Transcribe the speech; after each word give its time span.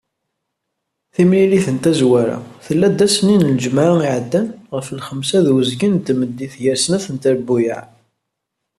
Timlilit 1.13 1.67
n 1.75 1.77
tazwara, 1.83 2.37
tella-d 2.65 2.99
ass-nni 3.05 3.37
n 3.37 3.51
lǧemɛa 3.57 3.93
iɛeddan 4.05 4.47
ɣef 4.75 4.87
lxemsa 4.97 5.39
d 5.45 5.47
uzgen 5.55 5.91
n 6.01 6.03
tmeddit 6.05 6.53
gar 6.63 6.77
snat 6.83 7.05
n 7.13 7.15
trebbuyaɛ. 7.23 7.83